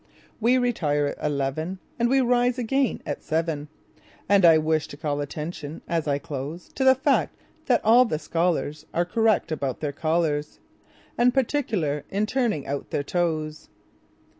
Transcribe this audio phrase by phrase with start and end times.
[0.39, 3.67] We retire at eleven, And we rise again at seven;
[4.27, 7.35] And I wish to call attention, as I close, To the fact
[7.67, 10.59] that all the scholarsAre correct about their collars,
[11.19, 13.69] And particular in turning out their toes.